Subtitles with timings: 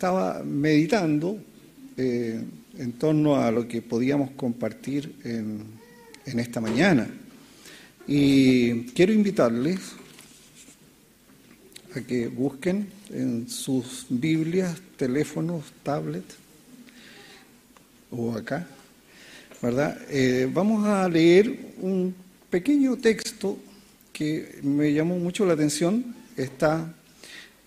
[0.00, 1.36] estaba meditando
[1.98, 2.42] eh,
[2.78, 5.78] en torno a lo que podíamos compartir en,
[6.24, 7.06] esta mañana.
[8.06, 9.78] Y quiero invitarles
[11.94, 16.34] a que busquen en sus Biblias, teléfonos, tablets
[18.10, 18.66] o acá,
[19.60, 19.98] ¿verdad?
[20.08, 22.14] Eh, vamos a leer un
[22.48, 23.58] pequeño texto
[24.14, 26.14] que me llamó mucho la atención.
[26.38, 26.90] Está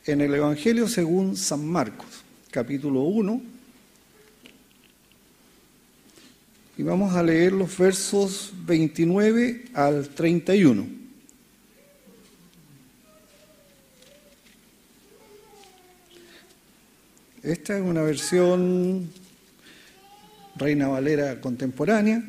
[0.05, 2.22] en el Evangelio según San Marcos,
[2.53, 3.41] capítulo 1.
[6.77, 10.85] Y vamos a leer los versos 29 al 31.
[17.41, 19.09] Esta es una versión
[20.55, 22.23] Reina Valera contemporánea,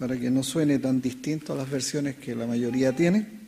[0.00, 3.41] para que no suene tan distinto a las versiones que la mayoría tiene.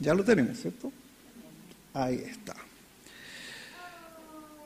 [0.00, 0.90] Ya lo tenemos, ¿cierto?
[1.92, 2.56] Ahí está.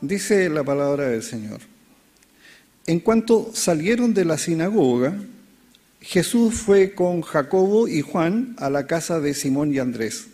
[0.00, 1.60] Dice la palabra del Señor.
[2.86, 5.16] En cuanto salieron de la sinagoga,
[6.00, 10.26] Jesús fue con Jacobo y Juan a la casa de Simón y Andrés.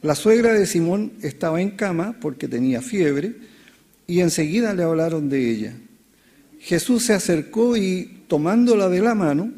[0.00, 3.34] La suegra de Simón estaba en cama porque tenía fiebre
[4.06, 5.74] y enseguida le hablaron de ella.
[6.60, 9.50] Jesús se acercó y tomándola de la mano,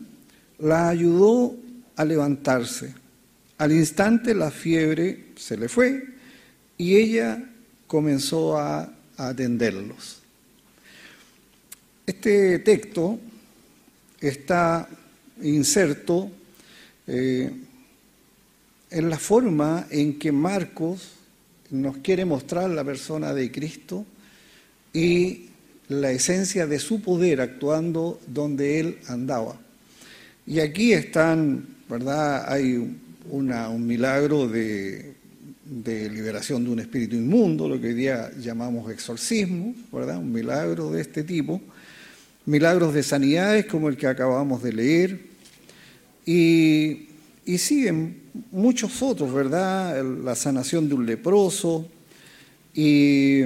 [0.59, 1.55] la ayudó
[1.95, 2.95] a levantarse.
[3.63, 6.05] Al instante la fiebre se le fue
[6.79, 7.41] y ella
[7.87, 10.21] comenzó a, atenderlos.
[12.05, 13.21] Este texto
[14.21, 14.89] está
[15.43, 16.29] inserto
[17.07, 17.53] eh,
[18.91, 21.11] en la forma en que Marcos
[21.71, 24.05] nos quiere mostrar la persona de Cristo
[24.93, 25.51] y
[25.87, 29.57] la esencia de su poder actuando donde él andaba.
[30.49, 32.53] Y aquí están, ¿verdad?
[32.53, 32.99] Hay
[33.31, 35.15] un milagro de,
[35.65, 40.19] liberación de un espíritu inmundo, lo que hoy día llamamos exorcismo, ¿verdad?
[40.19, 41.61] Un milagro de este tipo.
[42.45, 45.21] Milagros de sanidades como el que acabamos de leer.
[46.27, 47.09] Y,
[47.47, 50.05] y siguen muchos otros, ¿verdad?
[50.25, 51.89] La sanación de un leproso.
[52.75, 53.43] Y,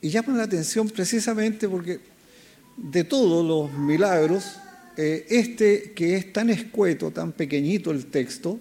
[0.00, 2.00] y llaman la atención precisamente porque
[2.76, 4.58] de todos los milagros,
[4.96, 8.60] eh, este que es tan escueto, tan pequeñito el texto,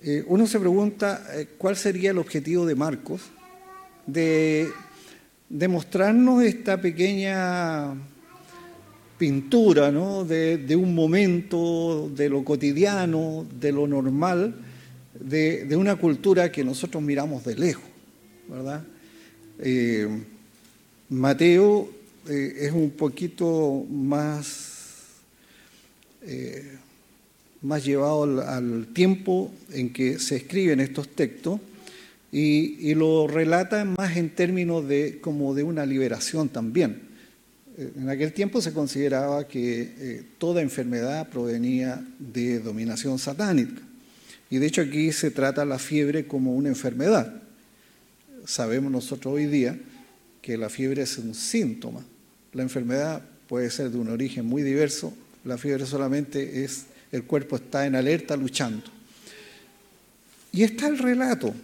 [0.00, 3.22] eh, uno se pregunta eh, cuál sería el objetivo de Marcos
[4.06, 4.68] de
[5.48, 7.94] demostrarnos esta pequeña
[9.18, 10.24] pintura ¿no?
[10.24, 14.54] de, un momento, de lo cotidiano, de lo normal,
[15.18, 17.84] de, una cultura que nosotros miramos de lejos,
[18.48, 18.84] ¿verdad?
[21.08, 21.88] Mateo
[22.28, 24.73] es un poquito más,
[26.26, 26.78] eh,
[27.62, 31.60] más llevado al, tiempo en que se escriben estos textos
[32.32, 37.14] y, lo relata más en términos de, como de una liberación también
[37.76, 43.82] eh, en aquel tiempo se consideraba que eh, toda enfermedad provenía de dominación satánica.
[44.50, 47.42] Y de hecho aquí se trata la fiebre como una enfermedad.
[48.44, 49.78] Sabemos nosotros hoy día
[50.40, 52.04] que la fiebre es un síntoma.
[52.52, 55.12] La enfermedad puede ser de un origen muy diverso.
[55.44, 58.84] La fiebre solamente es, el cuerpo está en alerta luchando.
[60.52, 61.54] Y está el relato.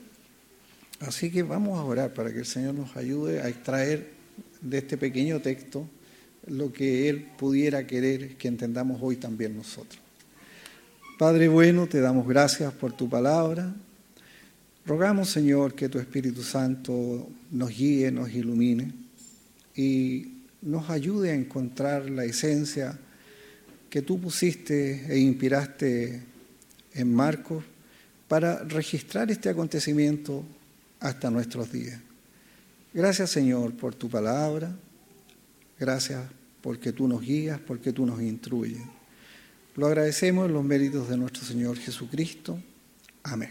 [1.00, 4.10] Así que vamos a orar para que el Señor nos ayude a extraer
[4.60, 5.88] de este pequeño texto
[6.46, 10.00] lo que Él pudiera querer que entendamos hoy también nosotros.
[11.19, 13.74] Padre bueno, te damos gracias por tu palabra.
[14.86, 18.92] Rogamos, Señor, que tu Espíritu Santo nos guíe, nos ilumine
[19.76, 22.98] y nos ayude a encontrar la esencia
[23.90, 26.22] que tú pusiste e inspiraste
[26.94, 27.64] en Marcos
[28.28, 30.44] para registrar este acontecimiento
[31.00, 32.00] hasta nuestros días.
[32.94, 34.72] Gracias, Señor, por tu palabra.
[35.78, 36.22] Gracias
[36.62, 38.82] porque tú nos guías, porque tú nos instruyes.
[39.76, 42.60] Lo agradecemos en los méritos de nuestro Señor Jesucristo.
[43.25, 43.50] Amén.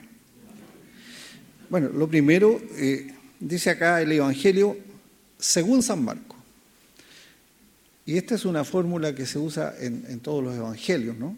[1.69, 4.77] Bueno, lo primero, eh, dice acá el Evangelio
[5.38, 6.29] según San Marcos.
[8.09, 11.38] Y esta es una fórmula que se usa en, todos los evangelios, ¿no?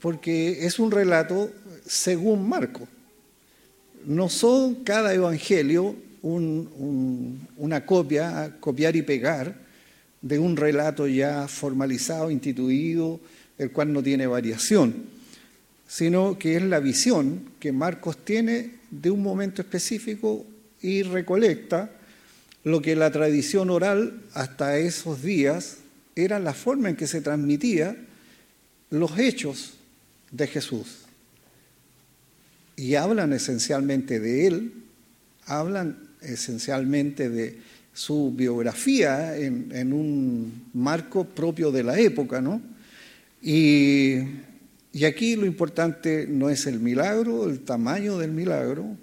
[0.00, 1.52] Porque es un relato
[1.84, 2.88] según Marcos.
[4.06, 9.60] No son cada evangelio una copia, copiar y pegar,
[10.22, 13.20] de un relato ya formalizado, instituido,
[13.58, 15.04] el cual no tiene variación,
[15.86, 20.46] sino que es la visión que Marcos tiene de un momento específico
[20.80, 21.90] y recolecta
[22.64, 25.76] lo que la tradición oral hasta esos días
[26.16, 27.96] era la forma en que se transmitía
[28.90, 29.74] los hechos
[30.30, 31.00] de Jesús.
[32.76, 34.72] y hablan esencialmente de él,
[35.46, 37.58] hablan esencialmente de
[37.92, 42.60] su biografía en, un marco propio de la época, ¿no?
[43.40, 44.16] Y,
[44.92, 48.96] y aquí lo importante no es el milagro, el tamaño del milagro,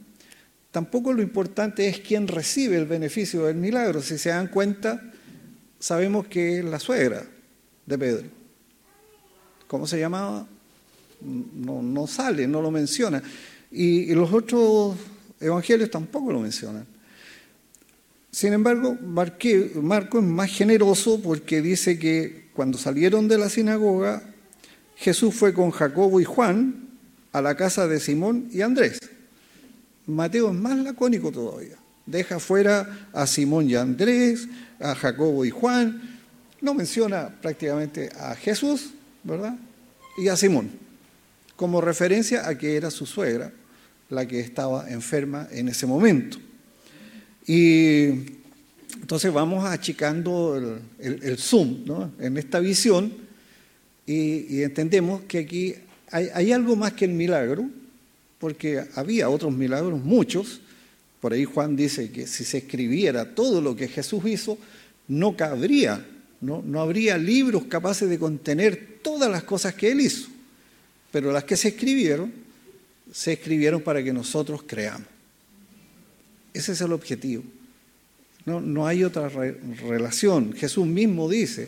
[0.72, 4.02] tampoco lo importante es quién recibe el beneficio del milagro.
[4.02, 5.02] Si se dan cuenta,
[5.80, 7.24] sabemos que es la suegra
[7.86, 8.28] de Pedro.
[9.68, 10.48] ¿Cómo se llamaba?
[11.22, 13.22] No, no sale, no lo menciona.
[13.72, 14.98] Y, los otros
[15.40, 16.86] evangelios tampoco lo mencionan.
[18.32, 24.24] Sin embargo, Marco es más generoso porque dice que cuando salieron de la sinagoga,
[24.96, 26.90] Jesús fue con Jacobo y Juan
[27.32, 29.00] a la casa de Simón y Andrés.
[30.08, 31.78] Mateo es más lacónico todavía.
[32.06, 34.48] Deja fuera a Simón y Andrés,
[34.80, 36.20] a Jacobo y Juan.
[36.60, 38.92] No menciona prácticamente a Jesús,
[39.24, 39.56] ¿verdad?
[40.18, 40.72] Y a Simón,
[41.56, 43.52] como referencia a que era su suegra
[44.10, 46.38] la que estaba enferma en ese momento.
[47.48, 48.08] Y
[49.00, 52.12] entonces vamos achicando el, zoom ¿no?
[52.20, 53.14] en esta visión
[54.06, 55.76] y, entendemos que aquí
[56.12, 57.70] hay, hay, algo más que el milagro,
[58.42, 60.60] porque había otros milagros, muchos.
[61.22, 64.58] Por ahí Juan dice que si se escribiera todo lo que Jesús hizo,
[65.08, 66.04] no cabría,
[66.42, 70.28] no, no habría libros capaces de contener todas las cosas que él hizo.
[71.12, 72.34] Pero las que se escribieron
[73.14, 75.08] se escribieron para que nosotros creamos.
[76.52, 77.44] Ese es el objetivo.
[78.46, 80.54] No, no hay otra relación.
[80.54, 81.68] Jesús mismo dice,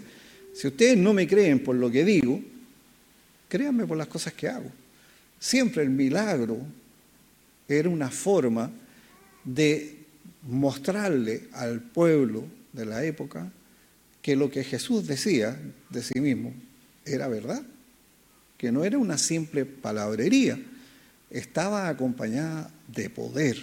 [0.55, 2.41] si ustedes no me creen por lo que digo,
[3.47, 4.71] créanme por las cosas que hago.
[5.43, 6.57] Siempre el milagro
[7.67, 8.71] era una forma
[9.43, 10.05] de
[10.43, 13.51] mostrarle al pueblo de la época
[14.21, 15.59] que lo que Jesús decía
[15.89, 16.53] de sí mismo
[17.03, 17.61] era verdad,
[18.57, 20.57] que no era una simple palabrería,
[21.29, 23.57] estaba acompañada de poder,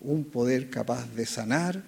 [0.00, 1.82] un poder capaz de sanar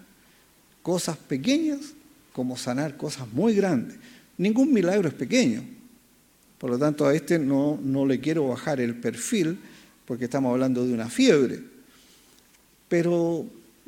[0.82, 1.94] cosas pequeñas
[2.34, 3.96] como sanar cosas muy grandes.
[4.36, 5.79] Ningún milagro es pequeño.
[6.60, 9.58] Por lo tanto, a este no, no le quiero bajar el perfil
[10.04, 11.60] porque estamos hablando de una fiebre.
[12.88, 13.46] Pero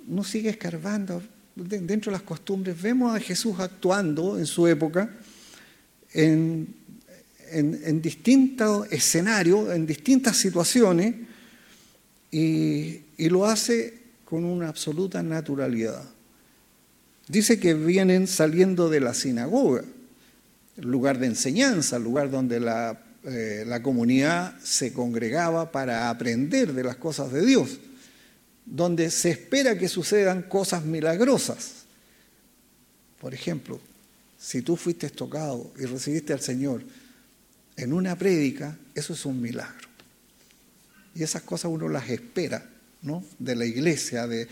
[0.08, 1.22] no sigue escarbando.
[1.54, 5.10] Dentro de las costumbres vemos a Jesús actuando en su época
[6.14, 6.82] en
[7.52, 11.14] en, distintos escenarios, en distintas situaciones,
[12.30, 16.02] y, y lo hace con una absoluta naturalidad.
[17.28, 19.84] Dice que vienen saliendo de la sinagoga,
[20.76, 26.96] lugar de enseñanza, lugar donde la, eh, la, comunidad se congregaba para aprender de las
[26.96, 27.78] cosas de Dios,
[28.64, 31.84] donde se espera que sucedan cosas milagrosas.
[33.20, 33.80] Por ejemplo,
[34.38, 36.82] si tú fuiste tocado y recibiste al Señor,
[37.76, 39.88] en una prédica, eso es un milagro.
[41.14, 42.66] Y esas cosas uno las espera,
[43.02, 43.24] ¿no?
[43.38, 44.48] De la iglesia, de,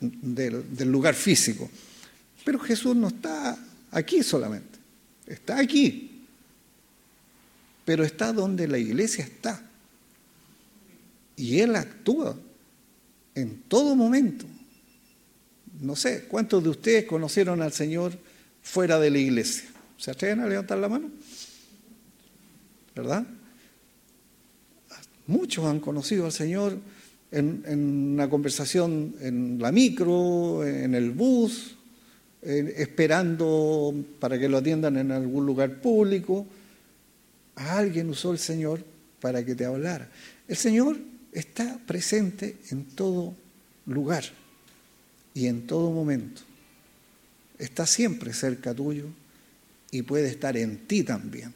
[0.00, 1.68] del lugar físico.
[2.44, 3.58] Pero Jesús no está
[3.90, 4.77] aquí solamente,
[5.28, 6.24] está aquí.
[7.84, 9.62] Pero está donde la iglesia está.
[11.36, 12.36] Y Él actúa
[13.34, 14.44] en todo momento.
[15.80, 18.18] No sé, ¿cuántos de ustedes conocieron al Señor
[18.62, 19.68] fuera de la iglesia?
[19.96, 21.10] ¿Se atreven a levantar la mano?
[22.98, 23.24] ¿verdad?
[25.28, 26.76] Muchos han conocido al Señor
[27.30, 27.62] en,
[28.12, 31.76] una conversación en la micro, en el bus,
[32.42, 36.46] esperando para que lo atiendan en algún lugar público.
[37.56, 38.84] A alguien usó el Señor
[39.20, 40.08] para que te hablara.
[40.46, 40.98] El Señor
[41.32, 43.34] está presente en todo
[43.86, 44.24] lugar
[45.34, 46.42] y en todo momento.
[47.58, 49.06] Está siempre cerca tuyo
[49.90, 51.52] y puede estar en ti también.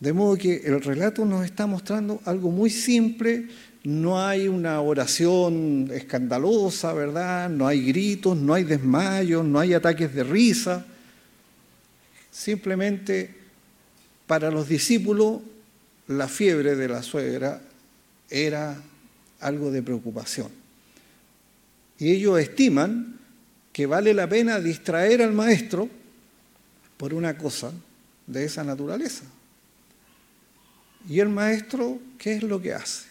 [0.00, 3.48] De modo que el relato nos está mostrando algo muy simple,
[3.84, 7.48] no hay una oración escandalosa, ¿verdad?
[7.48, 10.84] No hay gritos, no hay desmayos, no hay ataques de risa.
[12.30, 13.34] Simplemente
[14.26, 15.40] para los discípulos
[16.08, 17.62] la fiebre de la suegra
[18.28, 18.76] era
[19.40, 20.48] algo de preocupación.
[21.98, 23.18] Y ellos estiman
[23.72, 25.88] que vale la pena distraer al maestro
[26.96, 27.72] por una cosa
[28.26, 29.24] de esa naturaleza.
[31.08, 33.09] Y el maestro, ¿qué es lo que hace?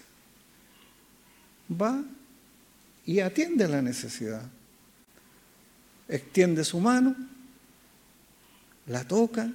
[1.69, 2.03] Va
[3.05, 4.43] y atiende la necesidad.
[6.07, 7.15] Extiende su mano,
[8.87, 9.51] la toca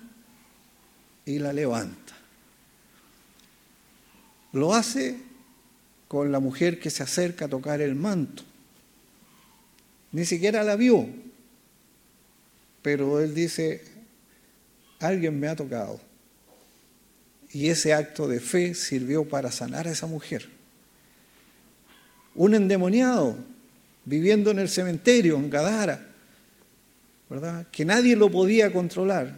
[1.25, 2.15] y la levanta.
[4.53, 5.19] Lo hace
[6.07, 8.45] con la mujer que se acerca a tocar el manto.
[10.13, 11.09] Ni siquiera la vio,
[12.83, 13.83] pero él dice,
[15.01, 16.01] alguien me ha tocado.
[17.53, 20.49] Y ese acto de fe sirvió para sanar a esa mujer.
[22.35, 23.37] Un endemoniado
[24.05, 26.07] viviendo en el cementerio, en Gadara,
[27.31, 27.67] ¿verdad?
[27.71, 29.35] Que nadie lo podía controlar.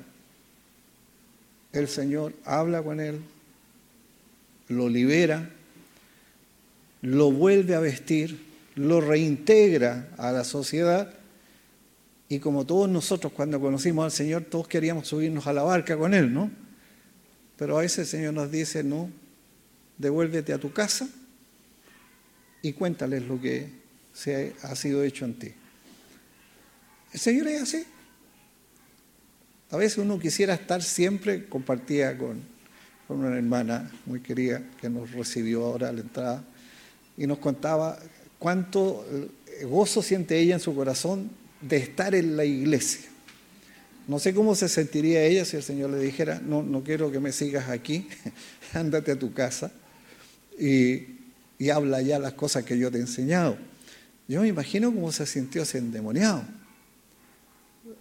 [1.72, 3.20] El Señor habla con él,
[4.68, 5.50] lo libera,
[7.02, 11.12] lo vuelve a vestir, lo reintegra a la sociedad
[12.28, 16.12] y como todos nosotros cuando conocimos al Señor, todos queríamos subirnos a la barca con
[16.12, 16.50] Él, ¿no?
[17.56, 19.10] Pero a veces el Señor nos dice, no,
[19.98, 21.08] devuélvete a tu casa
[22.62, 23.68] y cuéntales lo que
[24.12, 25.52] se ha sido hecho en ti.
[27.12, 27.84] El Señor es así.
[29.70, 32.42] A veces uno quisiera estar siempre, compartía con,
[33.06, 36.44] con una hermana muy querida que nos recibió ahora a la entrada
[37.16, 37.98] y nos contaba
[38.38, 39.04] cuánto
[39.64, 43.08] gozo siente ella en su corazón de estar en la iglesia.
[44.06, 47.18] No sé cómo se sentiría ella si el Señor le dijera, no, no quiero que
[47.18, 48.08] me sigas aquí,
[48.72, 49.72] ándate a tu casa
[50.58, 51.15] y,
[51.58, 53.56] y habla ya las cosas que yo te he enseñado.
[54.28, 56.42] Yo me imagino cómo se sintió ese endemoniado.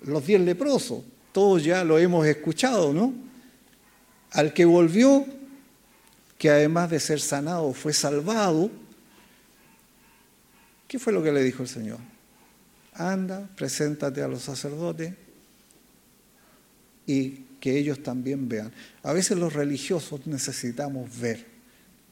[0.03, 3.13] Los diez leprosos, todos ya lo hemos escuchado, ¿no?
[4.31, 5.25] Al que volvió,
[6.38, 8.69] que además de ser sanado fue salvado,
[10.88, 12.00] ¿qué fue lo que le dijo el Señor?
[12.95, 15.13] anda, preséntate a los sacerdotes
[17.05, 18.71] y que ellos también vean.
[19.03, 21.45] A veces los religiosos necesitamos ver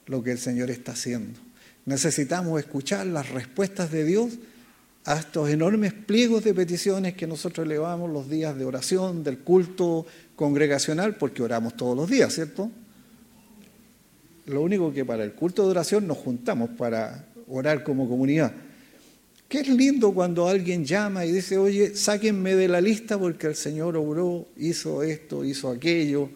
[0.07, 1.39] lo que el Señor está haciendo.
[1.85, 4.33] Necesitamos escuchar las respuestas de Dios
[5.05, 10.05] a estos enormes pliegos de peticiones que nosotros elevamos los días de oración, del culto
[10.35, 12.71] congregacional, porque oramos todos los días, ¿cierto?
[14.45, 18.53] Lo único que para el culto de oración nos juntamos para orar como comunidad.
[19.47, 23.55] Qué es lindo cuando alguien llama y dice, oye, sáquenme de la lista porque el
[23.55, 26.29] Señor obró, hizo esto, hizo aquello.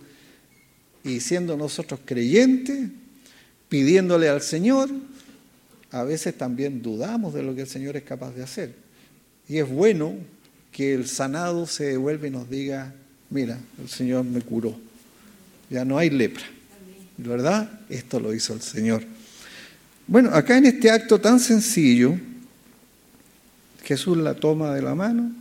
[1.03, 2.89] Y siendo nosotros creyentes,
[3.69, 4.89] pidiéndole al Señor,
[5.91, 8.75] a veces también dudamos de lo que el Señor es capaz de hacer.
[9.47, 10.15] Y es bueno
[10.71, 12.93] que el sanado se devuelva y nos diga,
[13.29, 14.77] mira, el Señor me curó,
[15.69, 16.43] ya no hay lepra.
[17.17, 17.81] ¿Verdad?
[17.89, 19.03] Esto lo hizo el Señor.
[20.05, 22.15] Bueno, acá en este acto tan sencillo,
[23.83, 25.31] Jesús la toma de la mano,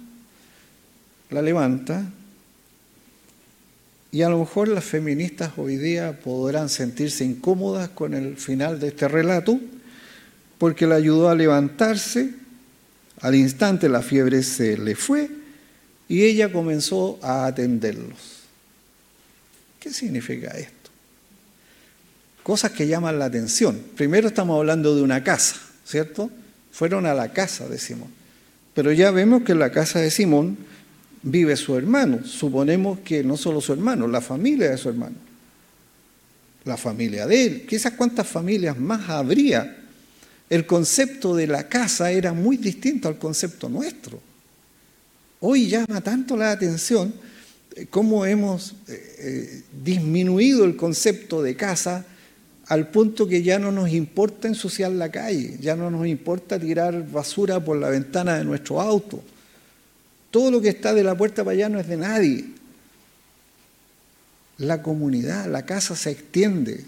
[1.31, 2.05] la levanta,
[4.17, 8.89] y a lo mejor las feministas hoy día podrán sentirse incómodas con el final de
[8.89, 9.61] este relato,
[10.57, 12.31] porque la ayudó a levantarse,
[13.21, 15.29] al instante la fiebre se le fue
[16.09, 18.19] y ella comenzó a atenderlos.
[19.79, 20.91] ¿Qué significa esto?
[22.43, 23.79] Cosas que llaman la atención.
[23.97, 26.31] Primero estamos hablando de una casa, ¿cierto?
[26.73, 28.09] Fueron a la casa de Simón.
[28.73, 30.57] Pero ya vemos que la casa de Simón
[31.27, 32.25] vive su hermano.
[32.25, 35.17] Suponemos que no solo su hermano, la familia de su hermano.
[36.65, 37.67] La familia de él.
[37.67, 39.77] Quizás cuántas familias más habría.
[40.49, 44.21] El concepto de la casa era muy distinto al concepto nuestro.
[45.41, 47.13] Hoy llama tanto la atención
[47.75, 52.07] eh, cómo hemos eh, eh, disminuido el concepto de casa
[52.69, 57.09] al punto que ya no nos importa ensuciar la calle, ya no nos importa tirar
[57.09, 59.23] basura por la ventana de nuestro auto.
[60.31, 62.45] Todo lo que está de la puerta para allá no es de nadie.
[64.59, 66.85] La comunidad, la casa se extiende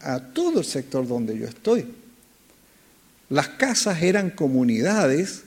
[0.00, 1.86] a todo el sector donde yo estoy.
[3.28, 5.42] Las casas eran comunidades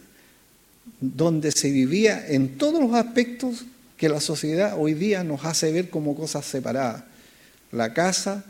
[1.00, 3.66] donde se vivía en todos los aspectos
[3.98, 7.04] que la sociedad hoy día nos hace ver como cosas separadas.
[7.72, 8.44] La casa,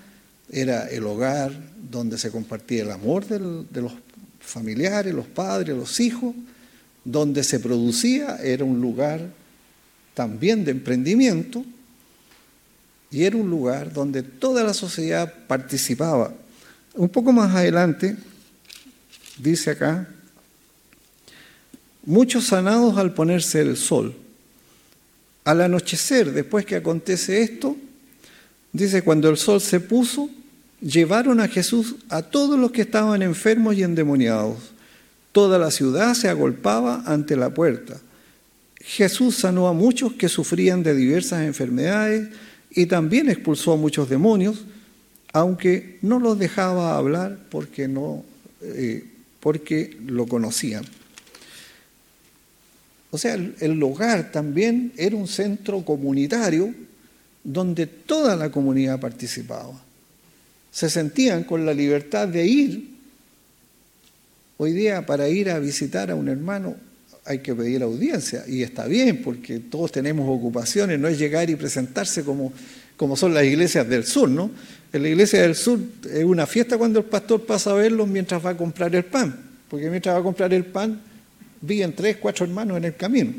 [0.51, 1.51] era el hogar
[1.89, 3.93] donde se compartía el amor de los
[4.39, 6.33] familiares, los padres, los hijos,
[7.03, 9.21] donde se producía, era un lugar
[10.13, 11.63] también de emprendimiento
[13.11, 16.33] y era un lugar donde toda la sociedad participaba.
[16.93, 18.17] Un poco más adelante,
[19.37, 20.07] dice acá,
[22.05, 24.15] muchos sanados al ponerse el sol.
[25.45, 27.77] Al anochecer, después que acontece esto,
[28.73, 30.29] dice, cuando el sol se puso,
[30.81, 34.57] llevaron a Jesús a todos los que estaban enfermos y endemoniados.
[35.31, 38.00] Toda la ciudad se agolpaba ante la puerta.
[38.79, 42.29] Jesús sanó a muchos que sufrían de diversas enfermedades
[42.71, 44.65] y también expulsó a muchos demonios,
[45.33, 48.24] aunque no los dejaba hablar porque, no,
[48.62, 49.05] eh,
[49.39, 50.86] porque lo conocían.
[53.12, 56.74] O sea, el, el hogar también era un centro comunitario
[57.43, 59.89] donde toda la comunidad participaba
[60.71, 62.88] se sentían con la libertad de ir.
[64.61, 66.75] Hoy día para ir a visitar a un hermano
[67.23, 71.55] hay que pedir audiencia y está bien porque todos tenemos ocupaciones, no es llegar y
[71.55, 72.51] presentarse como,
[72.97, 74.51] como son las iglesias del sur, ¿no?
[74.91, 75.79] En la iglesia del sur
[76.11, 79.33] es una fiesta cuando el pastor pasa a verlos mientras va a comprar el pan.
[79.69, 80.99] porque mientras va a comprar el pan,
[81.61, 83.31] viven tres, cuatro hermanos en el camino.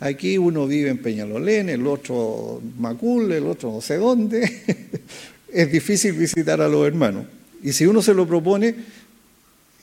[0.00, 4.42] Aquí uno vive en Peñalolén, el otro Macul, el otro no sé dónde.
[5.50, 7.24] es difícil visitar a los hermanos.
[7.62, 8.74] Y si uno se lo propone,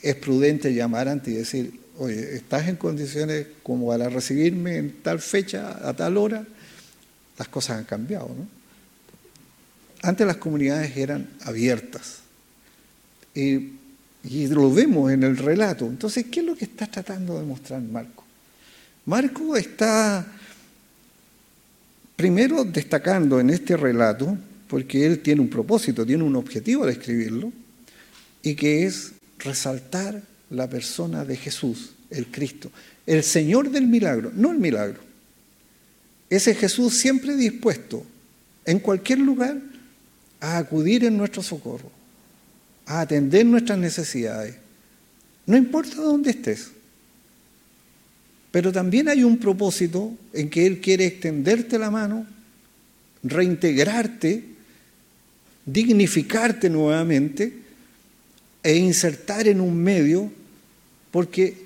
[0.02, 5.20] es prudente llamar antes y decir, oye, ¿estás en condiciones como para recibirme en tal
[5.20, 6.46] fecha, a tal hora?
[7.38, 8.48] Las cosas han cambiado, ¿no?
[10.04, 12.20] Antes las comunidades eran abiertas.
[13.36, 13.74] Y,
[14.24, 15.86] y lo vemos en el relato.
[15.86, 18.24] Entonces, ¿qué es lo que está tratando de mostrar Marco?
[19.06, 20.26] Marco está
[22.16, 27.52] primero destacando en este relato, porque él tiene un propósito, tiene un objetivo de escribirlo,
[28.44, 29.14] y que es
[29.44, 32.72] resaltar la persona de Jesús, el Cristo,
[33.06, 35.00] el Señor del milagro, no el milagro.
[36.30, 38.06] Ese Jesús siempre dispuesto,
[38.66, 39.58] en cualquier lugar,
[40.40, 41.92] a acudir en nuestro socorro,
[42.86, 44.56] a atender nuestras necesidades.
[45.46, 46.72] No importa dónde estés.
[48.52, 52.26] Pero también hay un propósito en que Él quiere extenderte la mano,
[53.24, 54.44] reintegrarte,
[55.66, 57.61] dignificarte nuevamente
[58.64, 60.32] e insertar en un medio
[61.12, 61.58] porque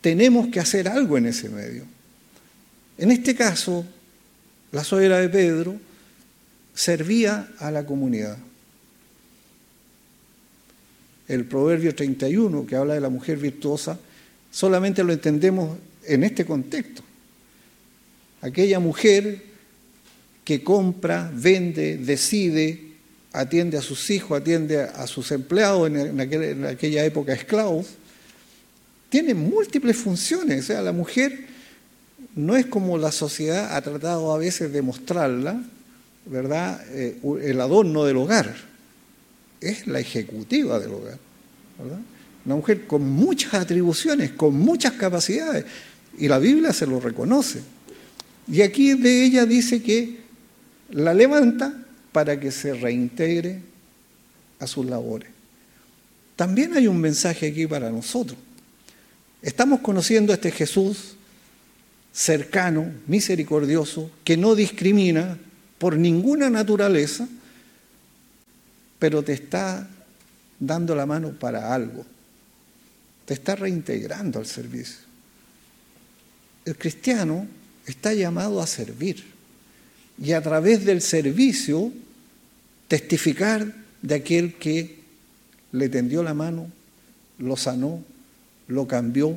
[0.00, 1.84] tenemos que hacer algo en ese medio.
[2.98, 3.86] En este caso,
[4.72, 5.76] la suegra de Pedro
[6.74, 8.38] servía a la comunidad.
[11.28, 13.98] El proverbio 31, que habla de la mujer virtuosa,
[14.50, 17.02] solamente lo entendemos en este contexto.
[18.40, 19.42] Aquella mujer
[20.44, 22.91] que compra, vende, decide,
[23.32, 27.86] atiende a sus hijos, atiende a sus empleados, en, aquella época esclavos,
[29.08, 30.64] tiene múltiples funciones.
[30.64, 31.46] O sea, la mujer
[32.34, 35.62] no es como la sociedad ha tratado a veces de mostrarla,
[36.26, 36.80] ¿verdad?
[36.90, 38.54] Eh, el adorno del hogar.
[39.60, 41.18] Es la ejecutiva del hogar,
[41.78, 42.00] ¿verdad?
[42.44, 45.64] Una mujer con muchas atribuciones, con muchas capacidades,
[46.18, 47.60] y la Biblia se lo reconoce.
[48.50, 50.18] Y aquí de ella dice que
[50.90, 51.81] la levanta
[52.12, 53.60] para que se reintegre
[54.58, 55.28] a sus labores.
[56.36, 58.38] También hay un mensaje aquí para nosotros.
[59.40, 61.16] Estamos conociendo a este Jesús
[62.12, 65.38] cercano, misericordioso, que no discrimina
[65.78, 67.26] por ninguna naturaleza,
[68.98, 69.88] pero te está
[70.60, 72.06] dando la mano para algo.
[73.24, 74.98] Te está reintegrando al servicio.
[76.64, 77.46] El cristiano
[77.86, 79.24] está llamado a servir
[80.22, 81.92] y a través del servicio
[82.92, 84.98] testificar de aquel que
[85.72, 86.70] le tendió la mano,
[87.38, 88.04] lo sanó,
[88.68, 89.34] lo cambió,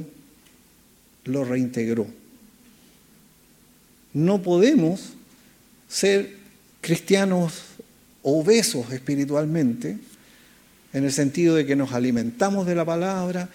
[1.24, 2.06] lo reintegró.
[4.12, 5.14] No podemos
[5.88, 6.36] ser
[6.82, 7.54] cristianos
[8.24, 10.00] obesos espiritualmente,
[10.92, 13.48] en el sentido de que nos alimentamos de la palabra,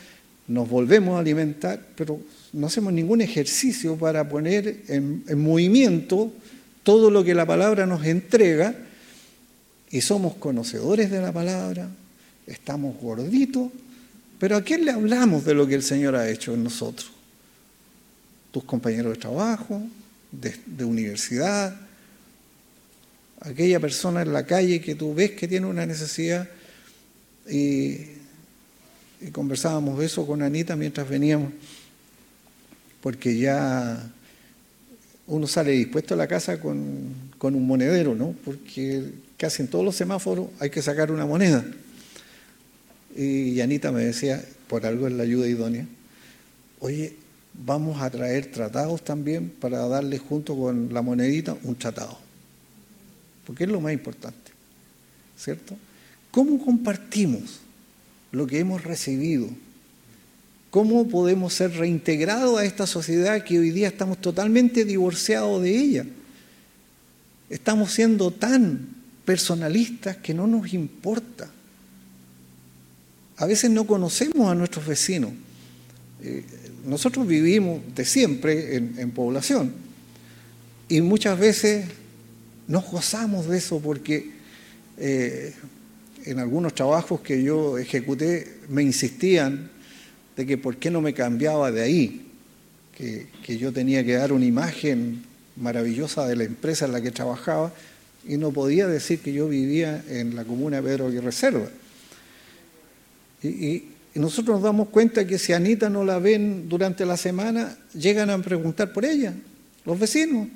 [0.49, 2.19] nos volvemos a alimentar, pero
[2.55, 6.33] no hacemos ningún ejercicio para poner en, en movimiento
[6.85, 8.87] todo lo que la palabra nos entrega
[9.90, 11.88] y somos conocedores de la palabra,
[12.46, 13.70] estamos gorditos,
[14.38, 17.11] pero ¿a quién le hablamos de lo que el Señor ha hecho en nosotros?
[18.53, 19.83] Tus compañeros de trabajo,
[20.31, 21.76] de, universidad,
[23.40, 26.48] aquella persona en la calle que tú ves que tiene una necesidad
[27.48, 27.96] y,
[29.20, 31.53] y conversábamos eso con Anita mientras veníamos,
[33.03, 34.11] porque ya
[35.31, 38.35] uno sale dispuesto a la casa con, un monedero, ¿no?
[38.45, 41.64] Porque casi en todos los semáforos hay que sacar una moneda.
[43.16, 45.87] Y Anita me decía, por algo en la ayuda idónea,
[46.81, 47.14] oye,
[47.55, 52.19] vamos a traer tratados también para darle junto con la monedita un tratado.
[53.47, 54.51] Porque es lo más importante,
[55.38, 55.77] ¿cierto?
[56.33, 57.61] ¿Cómo compartimos
[58.33, 59.49] lo que hemos recibido?
[60.70, 66.06] ¿Cómo podemos ser reintegrados a esta sociedad que hoy día estamos totalmente divorciados de ella?
[67.48, 68.88] Estamos siendo tan
[69.24, 71.50] personalistas que no nos importa.
[73.37, 75.33] A veces no conocemos a nuestros vecinos.
[76.22, 76.44] Eh,
[76.87, 79.72] nosotros vivimos de siempre en, población
[80.88, 81.87] y muchas veces
[82.68, 84.30] nos gozamos de eso porque
[84.98, 85.52] eh,
[86.24, 89.70] en algunos trabajos que yo ejecuté me insistían
[90.37, 92.27] de que por qué no me cambiaba de ahí,
[92.97, 95.23] que, yo tenía que dar una imagen
[95.57, 97.73] maravillosa de la empresa en la que trabajaba
[98.27, 101.69] y no podía decir que yo vivía en la comuna Pedro Aguirre Reserva.
[103.43, 108.29] Y, nosotros nos damos cuenta que si Anita no la ven durante la semana, llegan
[108.29, 109.33] a preguntar por ella,
[109.85, 110.49] los vecinos.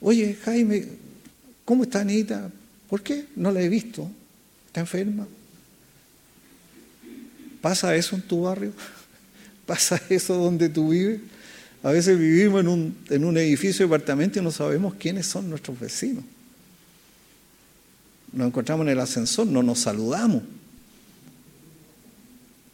[0.00, 0.84] Oye, Jaime,
[1.64, 2.50] ¿cómo está Anita?
[2.88, 3.26] ¿Por qué?
[3.34, 4.08] No la he visto.
[4.68, 5.26] ¿Está enferma?
[7.64, 8.74] ¿Pasa eso en tu barrio?
[9.64, 11.22] ¿Pasa eso donde tú vives?
[11.82, 15.48] A veces vivimos en un, en un edificio de apartamento y no sabemos quiénes son
[15.48, 16.24] nuestros vecinos.
[18.34, 20.42] Nos encontramos en el ascensor, no nos saludamos.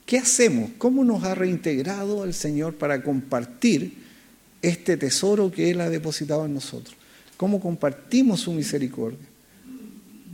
[0.07, 0.73] ¿Qué hacemos?
[0.77, 3.95] ¿Cómo nos ha reintegrado el Señor para compartir
[4.61, 6.97] este tesoro que Él ha depositado en nosotros?
[7.37, 9.21] ¿Cómo compartimos su misericordia?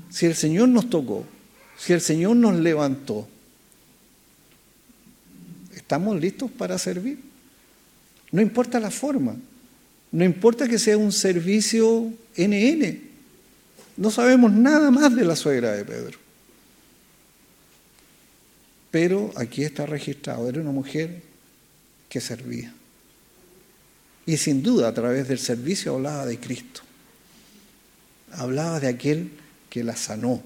[0.08, 1.26] Si el Señor nos tocó,
[1.76, 3.28] si el Señor nos levantó,
[5.86, 7.20] ¿estamos listos para servir?
[8.32, 9.36] No importa la forma,
[10.10, 13.00] no importa que sea un servicio NN,
[13.96, 16.18] no sabemos nada más de la suegra de Pedro.
[18.90, 21.22] Pero aquí está registrado, era una mujer
[22.08, 22.74] que servía.
[24.26, 26.80] Y sin duda a través del servicio hablaba de Cristo.
[28.32, 29.30] Hablaba de aquel
[29.70, 30.42] que la sanó.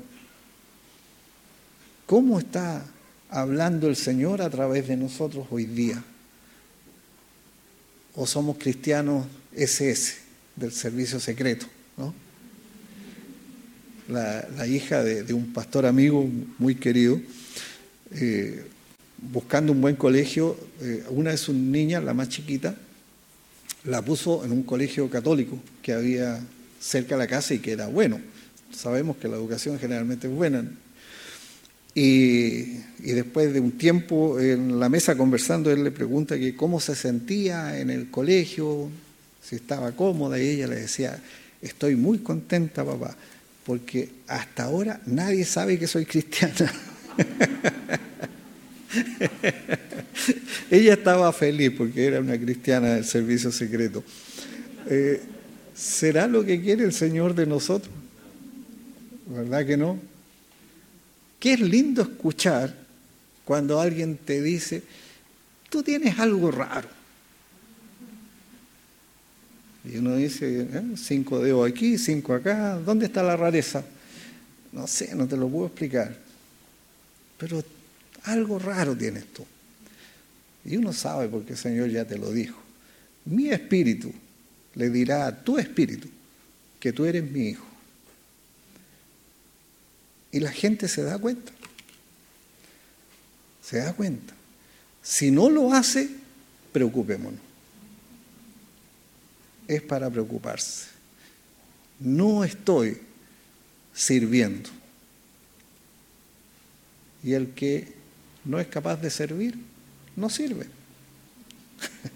[2.05, 2.85] ¿Cómo está
[3.31, 6.03] hablando el Señor a través de nosotros hoy día?
[8.14, 10.16] ¿O somos cristianos SS
[10.57, 11.66] del servicio secreto?
[14.09, 17.21] La, hija de un pastor amigo muy querido
[18.12, 18.64] eh,
[19.33, 22.75] buscando un buen colegio, eh, una de sus niñas, la más chiquita,
[23.85, 26.40] la puso en un colegio católico que había
[26.81, 28.21] cerca de la casa y que era bueno.
[28.73, 30.64] Sabemos que la educación generalmente es buena.
[31.94, 36.94] Y, después de un tiempo en la mesa conversando, él le pregunta que cómo se
[36.94, 38.88] sentía en el colegio,
[39.42, 41.20] si estaba cómoda, y ella le decía,
[41.62, 43.16] estoy muy contenta, papá,
[43.64, 46.72] porque hasta ahora nadie sabe que soy cristiana.
[50.70, 54.05] Ella estaba feliz porque era una cristiana del servicio secreto.
[54.88, 55.20] Eh,
[55.74, 57.92] ¿Será lo que quiere el Señor de nosotros?
[59.26, 60.10] ¿Verdad que no?
[61.40, 62.76] Qué es lindo escuchar
[63.44, 64.83] cuando alguien te dice,
[65.70, 66.88] tú tienes algo raro.
[69.85, 70.83] Y uno dice, ¿eh?
[70.96, 73.83] cinco dedos aquí, cinco acá, ¿dónde está la rareza?
[74.72, 76.14] No sé, no te lo puedo explicar.
[77.38, 77.64] Pero
[78.24, 79.44] algo raro tienes tú.
[80.64, 82.61] Y uno sabe porque el Señor ya te lo dijo.
[83.24, 84.12] Mi espíritu
[84.74, 86.09] le dirá a tu espíritu
[86.79, 87.69] que tú eres mi hijo.
[90.33, 91.53] Y la gente se da cuenta.
[93.62, 94.35] Se da cuenta.
[95.03, 96.09] Si no lo hace,
[96.73, 97.40] preocupémonos.
[99.66, 100.87] Es para preocuparse.
[101.99, 102.99] No estoy
[103.95, 104.71] sirviendo.
[107.23, 107.93] Y el que
[108.45, 109.57] no es capaz de servir,
[110.16, 110.66] no sirve.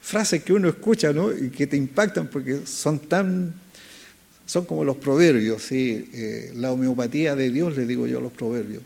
[0.00, 1.32] Frases que uno escucha ¿no?
[1.32, 3.54] y que te impactan porque son tan,
[4.50, 6.10] son como los proverbios, ¿sí?
[6.12, 8.82] Eh, la homeopatía de Dios, le digo yo a los proverbios.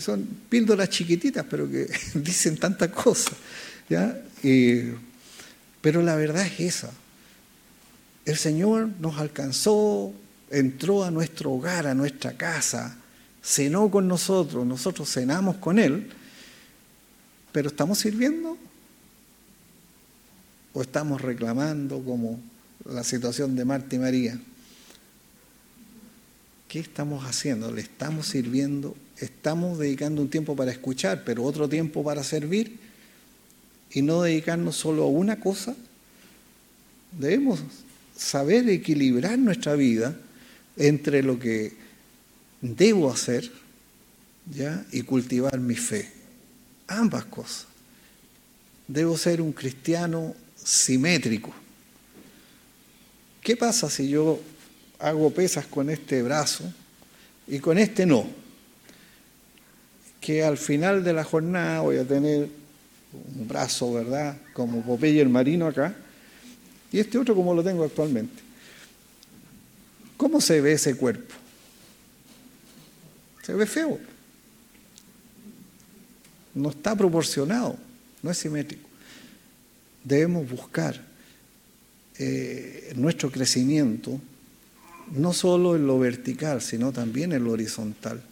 [0.00, 3.34] son píldoras chiquititas, pero que dicen tantas cosas.
[3.90, 4.18] ¿ya?
[5.82, 6.90] pero la verdad es esa.
[8.24, 10.14] El Señor nos alcanzó,
[10.48, 12.96] entró a nuestro hogar, a nuestra casa,
[13.44, 16.08] cenó con nosotros, nosotros cenamos con Él,
[17.52, 18.56] pero ¿estamos sirviendo?
[20.72, 22.40] ¿O estamos reclamando como
[22.86, 24.40] la situación de Marta y María?
[26.68, 27.70] ¿Qué estamos haciendo?
[27.70, 28.96] ¿Le estamos sirviendo?
[29.18, 32.78] ¿Estamos dedicando un tiempo para escuchar, pero otro tiempo para servir?
[33.92, 35.76] Y no dedicarnos solo a una cosa.
[37.12, 37.60] Debemos
[38.16, 40.16] saber equilibrar nuestra vida
[40.76, 41.72] entre lo que
[42.60, 43.50] debo hacer
[44.90, 46.10] y cultivar mi fe.
[46.88, 47.66] Ambas cosas.
[48.88, 51.52] Debo ser un cristiano simétrico.
[53.40, 54.40] ¿Qué pasa si yo
[54.98, 56.64] hago pesas con este brazo
[57.46, 58.26] y con este no?
[60.20, 62.48] Que al final de la jornada voy a tener
[63.12, 64.36] un brazo, ¿verdad?
[64.52, 65.94] Como Popeye el marino acá,
[66.92, 68.42] y este otro como lo tengo actualmente.
[70.16, 71.34] ¿Cómo se ve ese cuerpo?
[73.42, 73.98] Se ve feo.
[76.54, 77.76] No está proporcionado,
[78.22, 78.88] no es simétrico.
[80.02, 80.98] Debemos buscar
[82.18, 84.18] eh, nuestro crecimiento
[85.12, 88.22] no solo en lo vertical, sino también en lo horizontal.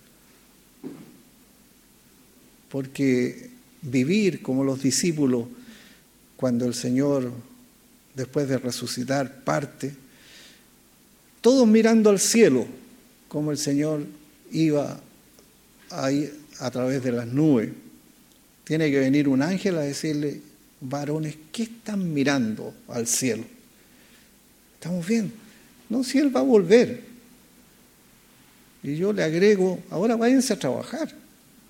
[2.71, 3.51] Porque
[3.83, 5.47] vivir como los discípulos
[6.37, 7.31] cuando el Señor,
[8.15, 9.95] después de resucitar, parte,
[11.41, 12.67] todos mirando al cielo,
[13.29, 14.05] como el Señor
[14.51, 15.01] iba
[15.91, 17.71] ahí a través de las nubes.
[18.65, 20.41] Tiene que venir un ángel a decirle,
[20.81, 23.45] varones, ¿qué están mirando al cielo?
[24.75, 25.44] Estamos bien.
[25.89, 27.03] No, si Él va a volver.
[28.83, 31.11] Y yo le agrego, ahora váyanse a trabajar.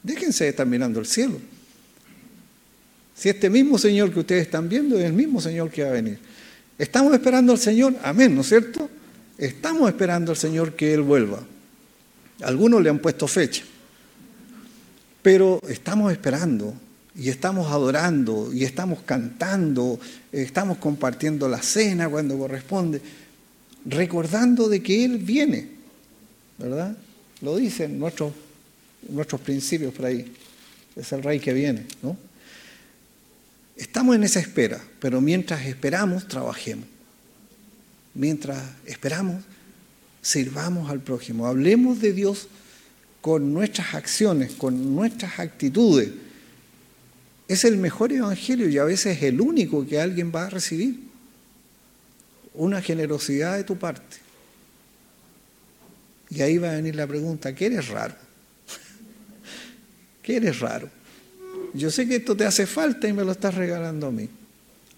[0.03, 1.39] Déjense de estar mirando el cielo.
[3.15, 5.93] Si este mismo Señor que ustedes están viendo es el mismo Señor que va a
[5.93, 6.19] venir.
[6.77, 8.91] Estamos esperando al Señor, amén, ¿no es cierto?
[9.39, 11.41] Estamos esperando al Señor que Él vuelva.
[12.43, 13.63] Algunos le han puesto fecha,
[15.23, 16.75] pero estamos esperando
[17.15, 20.01] y estamos adorando y estamos cantando,
[20.33, 23.01] estamos compartiendo la cena cuando corresponde,
[23.85, 25.69] recordando de que Él viene,
[26.59, 26.97] ¿verdad?
[27.41, 28.33] Lo dicen nuestros,
[29.09, 30.33] nuestros principios por ahí.
[30.97, 32.17] Es el rey que viene, ¿no?
[33.77, 36.87] Estamos en esa espera, pero mientras esperamos, trabajemos.
[38.15, 39.43] Mientras esperamos,
[40.23, 41.47] sirvamos al prójimo.
[41.47, 42.49] Hablemos de Dios
[43.21, 46.11] con nuestras acciones, con nuestras actitudes.
[47.49, 51.01] Es el mejor evangelio y a veces es el único que alguien va a recibir.
[52.55, 54.17] Una generosidad de tu parte.
[56.31, 58.15] Y ahí va a venir la pregunta, ¿qué eres raro?
[60.23, 60.89] ¿Qué eres raro?
[61.75, 64.29] Yo sé que esto te hace falta y me lo estás regalando a mí.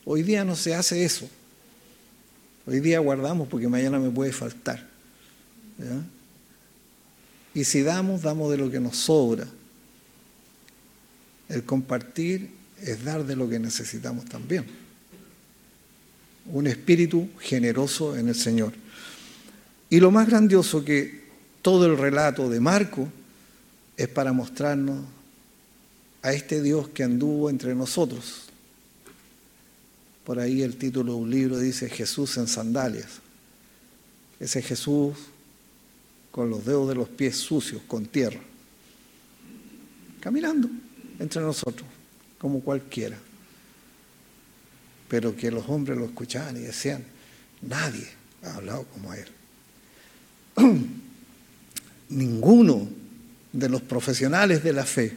[0.04, 1.28] Hoy día no se hace eso.
[2.66, 4.86] Hoy día guardamos porque mañana me puede faltar.
[7.54, 9.46] Y si damos, damos de lo que nos sobra.
[11.48, 14.66] El compartir es dar de lo que necesitamos también.
[16.52, 18.72] Un espíritu generoso en el Señor.
[19.90, 21.24] Y lo más grandioso que
[21.62, 23.08] todo el relato de Marco
[23.96, 25.04] es para mostrarnos
[26.22, 28.46] a este Dios que anduvo entre nosotros.
[30.24, 33.20] Por ahí el título de un libro dice Jesús en sandalias.
[34.40, 35.14] Ese Jesús
[36.36, 38.40] con los dedos de los pies sucios, con tierra,
[40.20, 40.68] caminando
[41.18, 41.88] entre nosotros,
[42.38, 43.16] como cualquiera.
[45.08, 47.04] Pero que los hombres lo escuchaban y decían,
[47.62, 48.08] nadie
[48.42, 49.28] ha hablado como él.
[52.08, 52.88] Ninguno
[53.52, 55.16] de los profesionales de la fe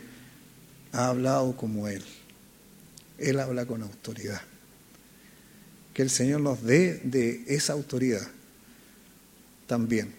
[0.91, 2.03] ha hablado como Él.
[3.17, 4.41] Él habla con autoridad.
[5.93, 8.25] Que el Señor nos dé de esa autoridad
[9.67, 10.13] también,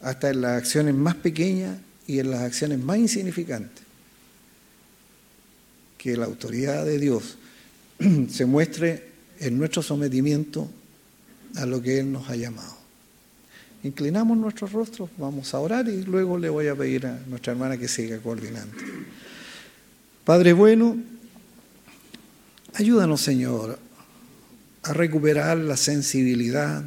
[0.00, 3.84] hasta en las acciones más pequeñas y en las acciones más insignificantes.
[5.98, 7.36] Que la autoridad de Dios
[8.28, 10.70] se muestre en nuestro sometimiento
[11.56, 12.76] a lo que Él nos ha llamado.
[13.84, 17.76] Inclinamos nuestros rostros, vamos a orar y luego le voy a pedir a nuestra hermana
[17.76, 18.76] que siga coordinando.
[20.24, 20.96] Padre bueno,
[22.74, 23.78] ayúdanos Señor
[24.84, 26.84] a recuperar la sensibilidad,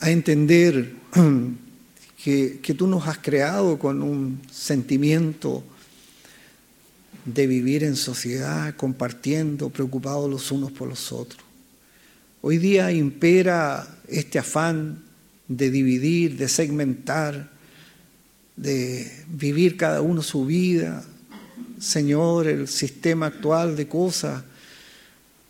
[0.00, 0.94] a entender
[2.24, 5.62] que, que, tú nos has creado con un sentimiento
[7.24, 11.42] de vivir en sociedad, compartiendo, preocupados los unos por los otros.
[12.40, 15.02] Hoy día impera este afán
[15.48, 17.50] de dividir, de segmentar,
[18.56, 21.04] de vivir cada uno su vida,
[21.80, 24.42] Señor, el sistema actual de cosas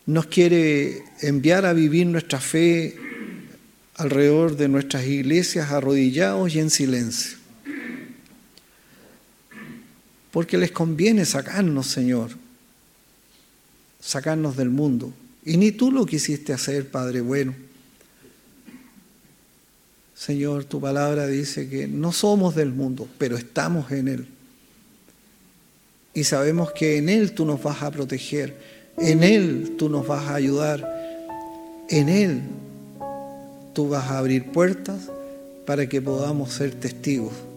[0.05, 2.97] nos quiere enviar a vivir nuestra fe
[3.95, 7.38] alrededor de nuestras iglesias arrodillados y en silencio.
[10.39, 12.31] Porque les conviene sacarnos, Señor,
[14.01, 15.13] sacarnos del mundo.
[15.45, 17.57] Y ni tú lo quisiste hacer, Padre bueno.
[20.15, 24.29] Señor, tu palabra dice que no somos del mundo, pero estamos en él
[26.15, 28.55] y sabemos que en Él tú nos vas a proteger,
[28.97, 30.89] en Él tú nos vas a ayudar,
[31.91, 32.43] en Él
[33.75, 35.11] tú vas a abrir puertas
[35.67, 37.48] para que podamos ser testigos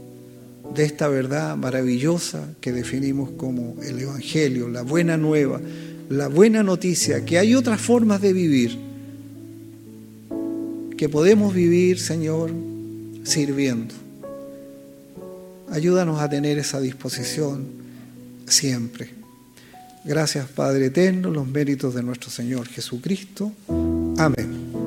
[0.76, 5.60] de esta verdad maravillosa que definimos como el Evangelio, la buena nueva,
[6.10, 8.78] la buena noticia, que hay otras formas de vivir,
[10.98, 12.52] que podemos vivir, Señor,
[13.24, 13.94] sirviendo.
[15.72, 17.66] Ayúdanos a tener esa disposición
[18.46, 19.10] siempre.
[20.04, 23.52] Gracias Padre Eterno, los méritos de nuestro Señor Jesucristo.
[24.18, 24.81] Amén.